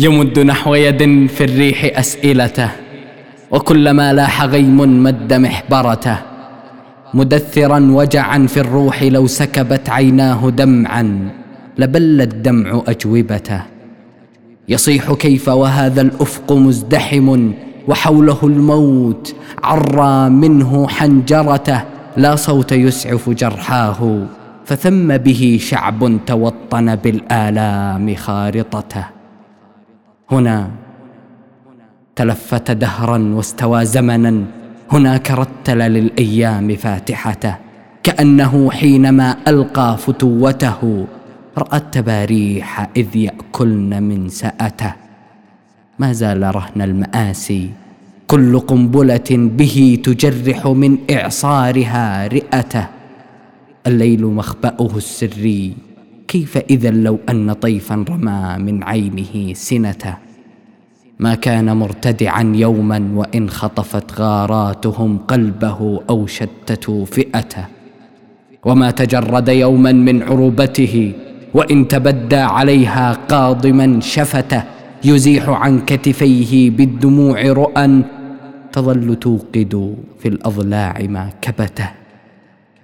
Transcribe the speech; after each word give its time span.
يمد 0.00 0.38
نحو 0.38 0.74
يد 0.74 1.26
في 1.26 1.44
الريح 1.44 1.98
أسئلته 1.98 2.70
وكلما 3.50 4.12
لاح 4.12 4.44
غيم 4.44 5.02
مد 5.02 5.32
محبرته. 5.32 6.18
مدثرا 7.14 7.78
وجعا 7.90 8.46
في 8.46 8.60
الروح 8.60 9.02
لو 9.02 9.26
سكبت 9.26 9.90
عيناه 9.90 10.50
دمعا 10.50 11.28
لبل 11.78 12.20
الدمع 12.20 12.82
أجوبته. 12.88 13.62
يصيح 14.68 15.12
كيف 15.12 15.48
وهذا 15.48 16.02
الأفق 16.02 16.52
مزدحم 16.52 17.52
وحوله 17.88 18.38
الموت 18.42 19.34
عرى 19.62 20.30
منه 20.30 20.88
حنجرته. 20.88 21.80
لا 22.16 22.36
صوت 22.36 22.72
يسعف 22.72 23.30
جرحاه 23.30 24.26
فثم 24.64 25.16
به 25.16 25.58
شعب 25.60 26.18
توطن 26.26 26.96
بالآلام 26.96 28.14
خارطته. 28.14 29.19
هنا 30.32 30.70
تلفت 32.16 32.70
دهرا 32.70 33.18
واستوى 33.18 33.84
زمنا. 33.84 34.44
هناك 34.90 35.30
رتل 35.30 35.78
للأيام 35.78 36.76
فاتحته 36.76 37.56
كأنه 38.02 38.70
حينما 38.70 39.36
ألقى 39.48 39.98
فتوته 39.98 41.06
رأى 41.58 41.76
التباريح 41.76 42.88
إذ 42.96 43.16
يأكلن 43.16 44.02
من 44.02 44.28
سأته. 44.28 44.92
ما 45.98 46.12
زال 46.12 46.54
رهن 46.54 46.82
الماسي 46.82 47.70
كل 48.26 48.58
قنبلة 48.58 49.30
به 49.30 49.98
تجرح 50.04 50.66
من 50.66 50.98
إعصارها 51.10 52.26
رئته. 52.26 52.86
الليل 53.86 54.26
مخبأه 54.26 54.96
السري 54.96 55.76
كيف 56.30 56.56
اذا 56.70 56.90
لو 56.90 57.18
أن 57.30 57.52
طيفا 57.52 58.04
رمى 58.10 58.56
من 58.58 58.82
عينه 58.82 59.54
سنته 59.54 60.14
ما 61.18 61.34
كان 61.34 61.76
مرتدعا 61.76 62.52
يوما 62.54 63.10
وإن 63.14 63.50
خطفت 63.50 64.20
غاراتهم 64.20 65.18
قلبه 65.18 66.00
أو 66.10 66.26
شتتوا 66.26 67.04
فئته. 67.04 67.64
وما 68.64 68.90
تجرد 68.90 69.48
يوما 69.48 69.92
من 69.92 70.22
عروبته 70.22 71.12
وإن 71.54 71.88
تبدى 71.88 72.36
عليها 72.36 73.12
قاضما 73.12 74.00
شفته. 74.00 74.62
يزيح 75.04 75.48
عن 75.48 75.80
كتفيه 75.80 76.70
بالدموع 76.70 77.42
رؤى 77.42 78.02
تظل 78.72 79.16
توقد 79.16 79.94
في 80.18 80.28
الأضلاع 80.28 80.94
ما 81.08 81.30
كبته. 81.42 81.90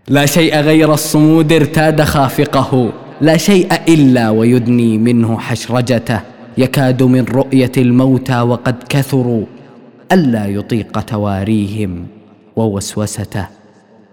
لا 0.09 0.27
شيء 0.27 0.57
غير 0.61 0.95
الصمود 0.95 1.53
ارتاد 1.53 2.03
خافقه. 2.03 2.93
لا 3.21 3.37
شيء 3.37 3.73
إلا 3.89 4.31
ويدني 4.31 4.99
منه 4.99 5.39
حشرجته 5.39 6.21
يكاد 6.59 7.03
من 7.03 7.25
رؤية 7.25 7.73
الموتى 7.77 8.41
وقد 8.41 8.75
كثروا 8.89 9.45
ألا 10.13 10.47
يطيق 10.47 11.01
تواريهم 11.01 12.07
ووسوسته. 12.57 13.47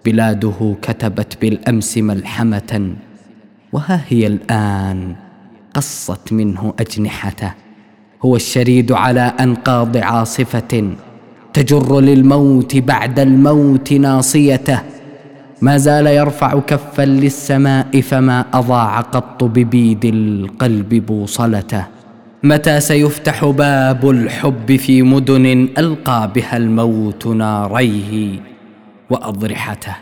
بلاده 0.06 0.76
كتبت 0.82 1.38
بالأمس 1.42 1.98
ملحمة 1.98 2.94
وها 3.74 4.02
هي 4.08 4.28
الآن 4.28 5.16
قصت 5.74 6.34
منه 6.34 6.74
أجنحته. 6.80 7.52
هو 8.26 8.36
الشريد 8.36 8.92
على 8.92 9.34
أنقاض 9.40 9.98
عاصفة 9.98 10.94
تجر 11.54 12.00
للموت 12.00 12.76
بعد 12.78 13.20
الموت 13.20 13.94
ناصيته. 13.94 14.80
ما 15.64 15.78
زال 15.78 16.08
يرفع 16.08 16.60
كفا 16.60 17.06
للسماء 17.06 18.02
فما 18.02 18.46
أضاع 18.54 19.02
قط 19.02 19.44
ببيد 19.44 20.06
القلب 20.06 20.90
بوصلته. 21.06 21.86
متى 22.44 22.80
سيفتح 22.80 23.46
باب 23.46 24.10
الحب 24.10 24.76
في 24.76 25.02
مدن 25.02 25.68
ألقى 25.78 26.32
بها 26.36 26.58
الموت 26.58 27.28
ناريه 27.28 28.40
وأضرحته. 29.10 29.96